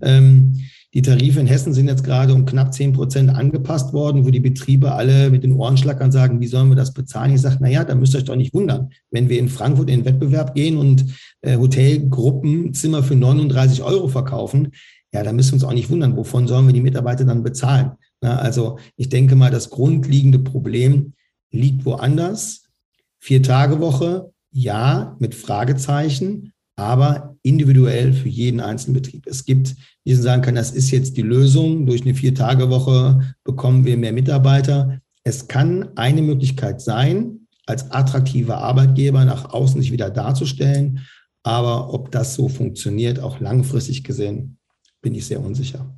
[0.03, 0.55] Ähm,
[0.95, 4.41] die Tarife in Hessen sind jetzt gerade um knapp zehn Prozent angepasst worden, wo die
[4.41, 7.35] Betriebe alle mit den Ohren schlackern sagen, wie sollen wir das bezahlen?
[7.35, 8.91] Ich sage, na ja, da müsst ihr euch doch nicht wundern.
[9.11, 11.05] Wenn wir in Frankfurt in den Wettbewerb gehen und
[11.43, 14.73] äh, Hotelgruppen Zimmer für 39 Euro verkaufen,
[15.13, 17.93] ja, da müssen wir uns auch nicht wundern, wovon sollen wir die Mitarbeiter dann bezahlen?
[18.21, 21.15] Na, also ich denke mal, das grundlegende Problem
[21.51, 22.65] liegt woanders.
[23.21, 29.27] Vier Tage Woche, ja, mit Fragezeichen, aber individuell für jeden einzelnen Betrieb.
[29.27, 31.87] Es gibt, wie ich sagen kann, das ist jetzt die Lösung.
[31.87, 35.01] Durch eine Vier-Tage-Woche bekommen wir mehr Mitarbeiter.
[35.25, 41.01] Es kann eine Möglichkeit sein, als attraktiver Arbeitgeber nach außen sich wieder darzustellen.
[41.43, 44.59] Aber ob das so funktioniert, auch langfristig gesehen,
[45.03, 45.98] bin ich sehr unsicher.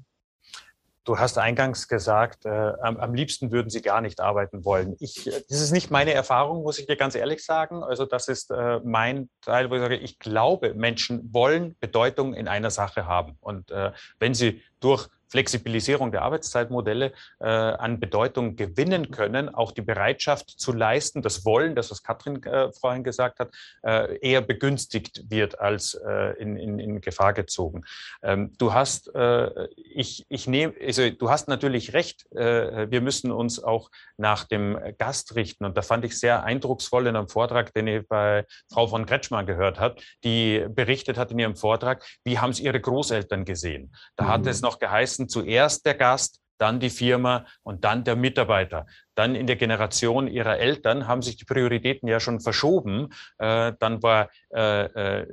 [1.05, 2.51] Du hast eingangs gesagt, äh,
[2.83, 4.97] am, am, liebsten würden Sie gar nicht arbeiten wollen.
[5.01, 7.83] Ich, äh, das ist nicht meine Erfahrung, muss ich dir ganz ehrlich sagen.
[7.83, 12.49] Also das ist äh, mein Teil, wo ich sage, ich glaube, Menschen wollen Bedeutung in
[12.49, 13.37] einer Sache haben.
[13.41, 19.83] Und äh, wenn sie durch Flexibilisierung der Arbeitszeitmodelle äh, an Bedeutung gewinnen können, auch die
[19.83, 25.31] Bereitschaft zu leisten, das Wollen, das was Katrin äh, vorhin gesagt hat, äh, eher begünstigt
[25.31, 27.83] wird als äh, in, in, in Gefahr gezogen.
[28.23, 33.31] Ähm, du hast, äh, ich, ich nehme, also du hast natürlich recht, äh, wir müssen
[33.31, 35.65] uns auch nach dem Gast richten.
[35.65, 39.47] Und da fand ich sehr eindrucksvoll in einem Vortrag, den ich bei Frau von Kretschmann
[39.47, 43.95] gehört habe, die berichtet hat in ihrem Vortrag, wie haben es ihre Großeltern gesehen.
[44.17, 44.29] Da mhm.
[44.29, 48.87] hat es noch geheißen, zuerst der Gast, dann die Firma und dann der Mitarbeiter.
[49.15, 53.09] Dann in der Generation ihrer Eltern haben sich die Prioritäten ja schon verschoben.
[53.39, 55.27] Äh, dann war äh, äh,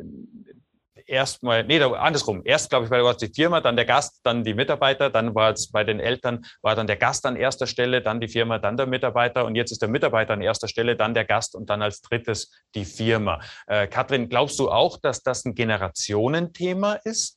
[1.08, 2.42] erstmal, nee, andersrum.
[2.46, 5.72] Erst, glaube ich, war die Firma, dann der Gast, dann die Mitarbeiter, dann war es
[5.72, 8.86] bei den Eltern, war dann der Gast an erster Stelle, dann die Firma, dann der
[8.86, 12.02] Mitarbeiter und jetzt ist der Mitarbeiter an erster Stelle, dann der Gast und dann als
[12.02, 13.40] drittes die Firma.
[13.68, 17.37] Äh, Katrin, glaubst du auch, dass das ein Generationenthema ist?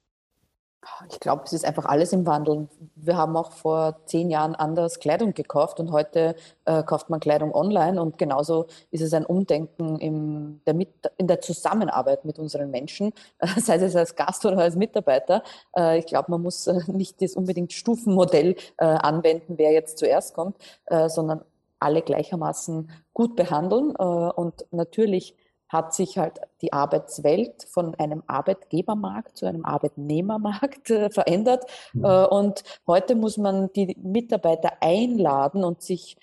[1.11, 2.69] Ich glaube, es ist einfach alles im Wandel.
[2.95, 7.55] Wir haben auch vor zehn Jahren anders Kleidung gekauft und heute äh, kauft man Kleidung
[7.55, 10.89] online und genauso ist es ein Umdenken im, der mit,
[11.19, 15.43] in der Zusammenarbeit mit unseren Menschen, äh, sei es als Gast oder als Mitarbeiter.
[15.77, 20.35] Äh, ich glaube, man muss äh, nicht das unbedingt Stufenmodell äh, anwenden, wer jetzt zuerst
[20.35, 21.45] kommt, äh, sondern
[21.79, 25.35] alle gleichermaßen gut behandeln und natürlich
[25.71, 31.65] hat sich halt die Arbeitswelt von einem Arbeitgebermarkt zu einem Arbeitnehmermarkt äh, verändert.
[31.93, 32.05] Mhm.
[32.05, 36.17] Äh, und heute muss man die Mitarbeiter einladen und sich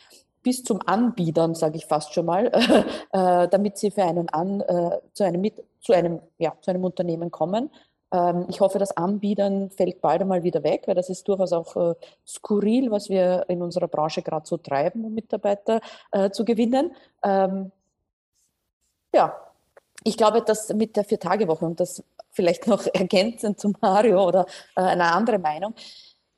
[0.44, 2.48] bis zum Anbietern, sage ich fast schon mal,
[3.12, 4.64] äh, damit sie für einen an,
[5.14, 5.50] zu, einem,
[5.82, 7.70] zu, einem, ja, zu einem Unternehmen kommen.
[8.14, 11.96] Ähm, ich hoffe, das Anbietern fällt bald einmal wieder weg, weil das ist durchaus auch
[12.26, 15.82] skurril, was wir in unserer Branche gerade so treiben, um Mitarbeiter
[16.32, 16.96] zu gewinnen.
[17.24, 17.72] Ähm,
[19.14, 19.40] ja,
[20.04, 24.82] ich glaube, dass mit der Vier-Tage-Woche und das vielleicht noch ergänzend zu Mario oder äh,
[24.82, 25.74] eine andere Meinung,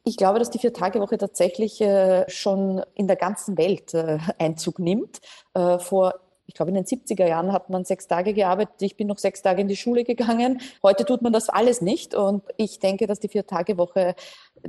[0.04, 5.20] ich glaube, dass die Vier-Tage-Woche tatsächlich äh, schon in der ganzen Welt äh, Einzug nimmt.
[5.54, 6.16] Äh, vor
[6.50, 8.82] ich glaube, in den 70er Jahren hat man sechs Tage gearbeitet.
[8.82, 10.60] Ich bin noch sechs Tage in die Schule gegangen.
[10.82, 12.16] Heute tut man das alles nicht.
[12.16, 14.16] Und ich denke, dass die Vier-Tage-Woche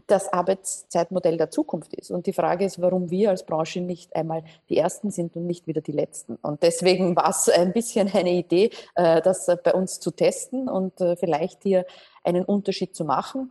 [0.07, 2.11] das Arbeitszeitmodell der Zukunft ist.
[2.11, 5.67] Und die Frage ist, warum wir als Branche nicht einmal die Ersten sind und nicht
[5.67, 6.37] wieder die Letzten.
[6.43, 11.01] Und deswegen war es ein bisschen eine Idee, äh, das bei uns zu testen und
[11.01, 11.87] äh, vielleicht hier
[12.23, 13.51] einen Unterschied zu machen.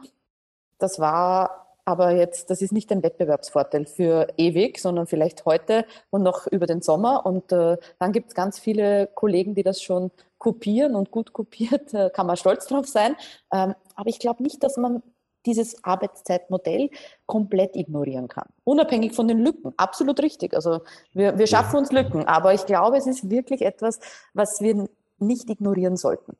[0.77, 6.21] Das war aber jetzt, das ist nicht ein Wettbewerbsvorteil für ewig, sondern vielleicht heute und
[6.21, 7.25] noch über den Sommer.
[7.25, 11.91] Und äh, dann gibt es ganz viele Kollegen, die das schon kopieren und gut kopiert,
[11.95, 13.15] äh, kann man stolz drauf sein.
[13.51, 15.01] Ähm, aber ich glaube nicht, dass man
[15.47, 16.91] dieses Arbeitszeitmodell
[17.25, 18.45] komplett ignorieren kann.
[18.65, 19.73] Unabhängig von den Lücken.
[19.77, 20.53] Absolut richtig.
[20.53, 20.81] Also
[21.13, 23.99] wir, wir schaffen uns Lücken, aber ich glaube, es ist wirklich etwas,
[24.35, 26.37] was wir nicht ignorieren sollten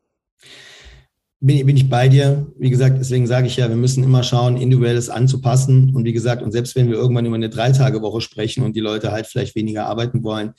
[1.39, 2.47] bin, bin ich bei dir.
[2.57, 5.95] Wie gesagt, deswegen sage ich ja, wir müssen immer schauen, individuelles anzupassen.
[5.95, 9.11] Und wie gesagt, und selbst wenn wir irgendwann über eine Drei-Tage-Woche sprechen und die Leute
[9.11, 10.53] halt vielleicht weniger arbeiten wollen,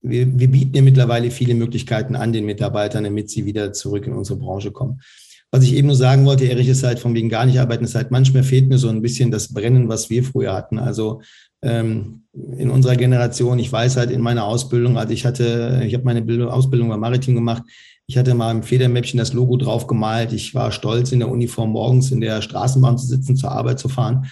[0.00, 4.14] wir, wir bieten ja mittlerweile viele Möglichkeiten an den Mitarbeitern, damit sie wieder zurück in
[4.14, 5.00] unsere Branche kommen.
[5.52, 7.94] Was ich eben nur sagen wollte, Erich, ist halt von wegen gar nicht arbeiten, ist
[7.94, 10.78] halt manchmal fehlt mir so ein bisschen das Brennen, was wir früher hatten.
[10.78, 11.20] Also
[11.62, 16.04] ähm, in unserer Generation, ich weiß halt in meiner Ausbildung, also ich hatte, ich habe
[16.04, 17.62] meine Bildung, Ausbildung beim Maritim gemacht,
[18.06, 20.32] ich hatte mal im Federmäppchen das Logo drauf gemalt.
[20.32, 23.88] Ich war stolz, in der Uniform morgens in der Straßenbahn zu sitzen, zur Arbeit zu
[23.88, 24.26] fahren.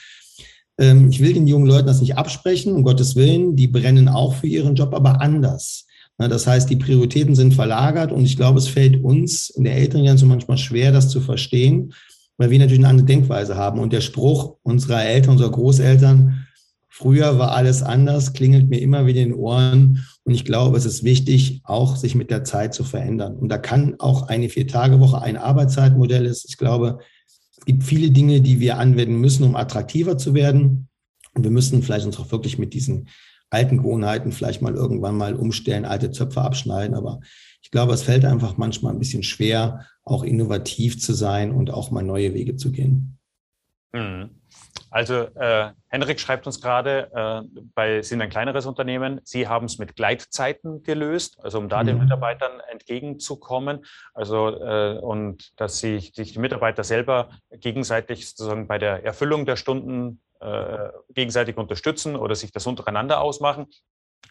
[0.78, 3.56] Ähm, ich will den jungen Leuten das nicht absprechen, um Gottes Willen.
[3.56, 5.86] Die brennen auch für ihren Job, aber anders.
[6.18, 10.02] Das heißt, die Prioritäten sind verlagert und ich glaube, es fällt uns in der älteren
[10.02, 11.94] Generation manchmal schwer, das zu verstehen,
[12.36, 13.80] weil wir natürlich eine andere Denkweise haben.
[13.80, 16.46] Und der Spruch unserer Eltern, unserer Großeltern,
[16.90, 20.06] früher war alles anders, klingelt mir immer wieder in den Ohren.
[20.24, 23.36] Und ich glaube, es ist wichtig, auch sich mit der Zeit zu verändern.
[23.36, 26.44] Und da kann auch eine Vier-Tage-Woche ein Arbeitszeitmodell ist.
[26.48, 26.98] Ich glaube,
[27.56, 30.88] es gibt viele Dinge, die wir anwenden müssen, um attraktiver zu werden.
[31.34, 33.08] Und wir müssen vielleicht uns auch wirklich mit diesen
[33.50, 36.94] alten Gewohnheiten vielleicht mal irgendwann mal umstellen, alte Zöpfe abschneiden.
[36.94, 37.20] Aber
[37.62, 41.90] ich glaube, es fällt einfach manchmal ein bisschen schwer, auch innovativ zu sein und auch
[41.90, 43.18] mal neue Wege zu gehen.
[43.92, 44.39] Mhm.
[44.90, 49.78] Also äh, Henrik schreibt uns gerade, äh, bei sind ein kleineres Unternehmen, Sie haben es
[49.78, 51.86] mit Gleitzeiten gelöst, also um da mhm.
[51.86, 53.84] den Mitarbeitern entgegenzukommen.
[54.14, 59.56] Also äh, und dass sich, sich die Mitarbeiter selber gegenseitig sozusagen bei der Erfüllung der
[59.56, 63.66] Stunden äh, gegenseitig unterstützen oder sich das untereinander ausmachen.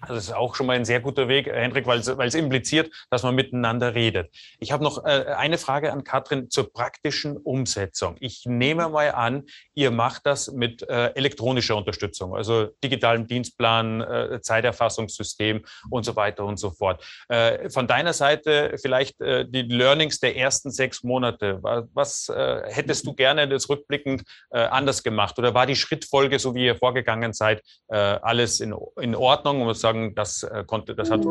[0.02, 3.24] Also das ist auch schon mal ein sehr guter Weg, Hendrik, weil es, impliziert, dass
[3.24, 4.34] man miteinander redet.
[4.60, 8.16] Ich habe noch äh, eine Frage an Katrin zur praktischen Umsetzung.
[8.20, 14.42] Ich nehme mal an, ihr macht das mit äh, elektronischer Unterstützung, also digitalem Dienstplan, äh,
[14.42, 17.04] Zeiterfassungssystem und so weiter und so fort.
[17.28, 21.60] Äh, von deiner Seite vielleicht äh, die Learnings der ersten sechs Monate.
[21.94, 25.38] Was äh, hättest du gerne das rückblickend äh, anders gemacht?
[25.40, 29.62] Oder war die Schrittfolge, so wie ihr vorgegangen seid, äh, alles in, in Ordnung?
[29.62, 31.26] Und sagen, das äh, konnte, das hat.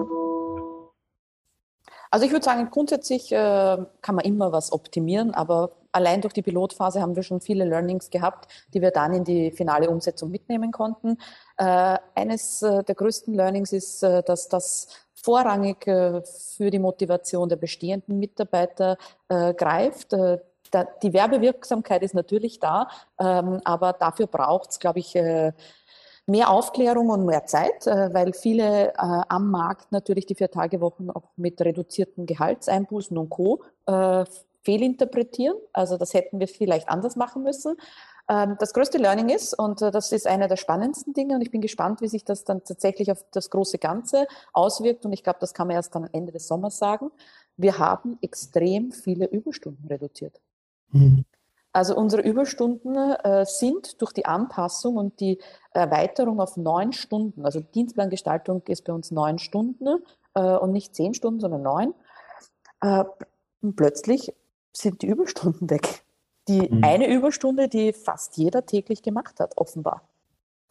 [2.11, 6.43] Also ich würde sagen, grundsätzlich äh, kann man immer was optimieren, aber allein durch die
[6.43, 10.73] Pilotphase haben wir schon viele Learnings gehabt, die wir dann in die finale Umsetzung mitnehmen
[10.73, 11.19] konnten.
[11.59, 18.97] Äh, eines der größten Learnings ist, dass das vorrangig für die Motivation der bestehenden Mitarbeiter
[19.29, 20.15] greift
[21.03, 25.15] die Werbewirksamkeit ist natürlich da, ähm, aber dafür braucht es, glaube ich,
[26.29, 31.31] mehr Aufklärung und mehr Zeit, äh, weil viele äh, am Markt natürlich die Vier-Tage-Wochen auch
[31.37, 33.63] mit reduzierten Gehaltseinbußen und Co.
[33.87, 34.25] Äh,
[34.63, 35.57] fehlinterpretieren.
[35.73, 37.77] Also das hätten wir vielleicht anders machen müssen.
[38.29, 41.63] Ähm, das größte Learning ist, und das ist einer der spannendsten Dinge, und ich bin
[41.63, 45.55] gespannt, wie sich das dann tatsächlich auf das große Ganze auswirkt, und ich glaube, das
[45.55, 47.11] kann man erst dann Ende des Sommers sagen,
[47.57, 50.39] wir haben extrem viele Überstunden reduziert.
[50.91, 51.25] Mhm.
[51.79, 55.39] Also unsere Überstunden äh, sind durch die Anpassung und die
[55.71, 60.03] Erweiterung auf neun Stunden, also Dienstplangestaltung ist bei uns neun Stunden
[60.35, 61.95] äh, und nicht zehn Stunden, sondern neun.
[62.81, 63.05] Äh,
[63.77, 64.35] plötzlich
[64.73, 66.03] sind die Überstunden weg.
[66.49, 66.83] Die mhm.
[66.83, 70.03] eine Überstunde, die fast jeder täglich gemacht hat, offenbar.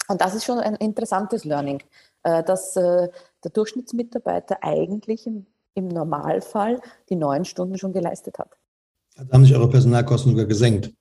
[0.09, 1.81] Und das ist schon ein interessantes Learning,
[2.23, 3.07] äh, dass äh,
[3.45, 8.57] der Durchschnittsmitarbeiter eigentlich im, im Normalfall die neun Stunden schon geleistet hat.
[9.17, 10.91] Da haben sich eure Personalkosten sogar gesenkt.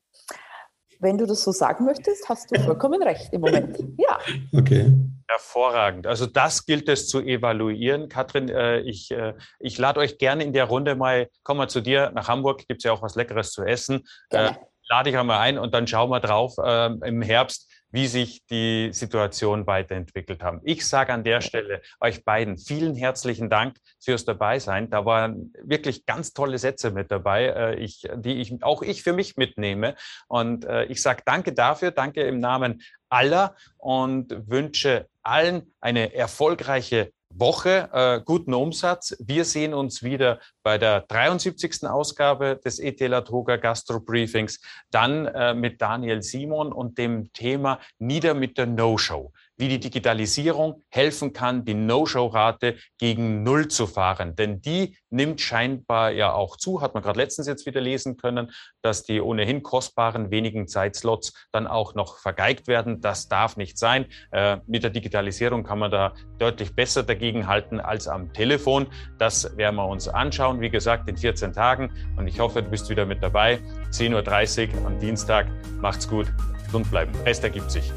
[0.99, 3.79] Wenn du das so sagen möchtest, hast du vollkommen recht im Moment.
[3.99, 4.19] Ja.
[4.53, 4.93] Okay.
[5.29, 6.07] Hervorragend.
[6.07, 8.09] Also das gilt es zu evaluieren.
[8.09, 11.81] Katrin, äh, ich, äh, ich lade euch gerne in der Runde mal, komm mal zu
[11.81, 14.03] dir nach Hamburg, gibt es ja auch was Leckeres zu essen.
[14.31, 14.53] Äh,
[14.89, 18.91] lade ich einmal ein und dann schauen wir drauf äh, im Herbst, wie sich die
[18.93, 20.61] Situation weiterentwickelt haben.
[20.65, 24.91] Ich sage an der Stelle euch beiden vielen herzlichen Dank fürs Dabeisein.
[24.91, 29.15] Da waren wirklich ganz tolle Sätze mit dabei, äh, ich, die ich auch ich für
[29.15, 29.95] mich mitnehme.
[30.29, 37.13] Und äh, ich sage danke dafür, danke im Namen aller und wünsche allen eine erfolgreiche
[37.31, 39.17] Woche, äh, guten Umsatz.
[39.19, 41.87] Wir sehen uns wieder bei der 73.
[41.89, 44.61] Ausgabe des ET Latoga Gastro Briefings,
[44.91, 50.83] dann äh, mit Daniel Simon und dem Thema Nieder mit der No-Show wie die Digitalisierung
[50.89, 54.37] helfen kann, die No-Show-Rate gegen Null zu fahren.
[54.37, 58.53] Denn die nimmt scheinbar ja auch zu, hat man gerade letztens jetzt wieder lesen können,
[58.83, 63.01] dass die ohnehin kostbaren wenigen Zeitslots dann auch noch vergeigt werden.
[63.01, 64.07] Das darf nicht sein.
[64.31, 68.87] Äh, mit der Digitalisierung kann man da deutlich besser dagegen halten als am Telefon.
[69.19, 71.93] Das werden wir uns anschauen, wie gesagt, in 14 Tagen.
[72.17, 73.59] Und ich hoffe, du bist wieder mit dabei.
[73.91, 75.47] 10.30 Uhr am Dienstag.
[75.81, 76.27] Macht's gut,
[76.65, 77.13] gesund bleiben.
[77.25, 77.93] Rest ergibt sich.